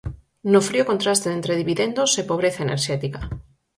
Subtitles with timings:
[0.53, 3.19] No frío contraste entre dividendos e pobreza enerxética.